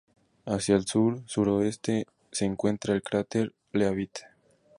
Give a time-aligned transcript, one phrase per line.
[0.47, 4.21] Hacia el sur-sureste se encuentra el cráter Leavitt.